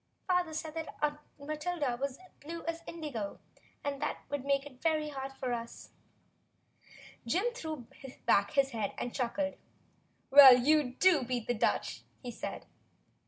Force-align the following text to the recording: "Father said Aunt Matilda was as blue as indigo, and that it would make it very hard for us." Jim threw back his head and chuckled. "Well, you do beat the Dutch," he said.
"Father 0.25 0.51
said 0.55 0.89
Aunt 1.03 1.19
Matilda 1.37 1.95
was 2.01 2.17
as 2.17 2.31
blue 2.39 2.63
as 2.65 2.81
indigo, 2.87 3.39
and 3.83 4.01
that 4.01 4.13
it 4.23 4.31
would 4.31 4.43
make 4.45 4.65
it 4.65 4.81
very 4.81 5.09
hard 5.09 5.31
for 5.31 5.53
us." 5.53 5.91
Jim 7.27 7.53
threw 7.53 7.85
back 8.25 8.53
his 8.53 8.71
head 8.71 8.95
and 8.97 9.13
chuckled. 9.13 9.57
"Well, 10.31 10.57
you 10.57 10.95
do 10.95 11.21
beat 11.23 11.45
the 11.45 11.53
Dutch," 11.53 12.01
he 12.23 12.31
said. 12.31 12.65